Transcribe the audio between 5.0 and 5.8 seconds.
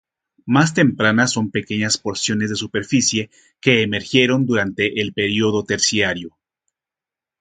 período